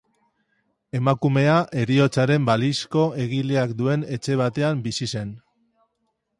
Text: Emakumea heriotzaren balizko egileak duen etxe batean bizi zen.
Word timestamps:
Emakumea 0.99 1.57
heriotzaren 1.81 2.49
balizko 2.49 3.05
egileak 3.27 3.77
duen 3.85 4.09
etxe 4.19 4.41
batean 4.43 4.85
bizi 4.89 5.13
zen. 5.15 5.39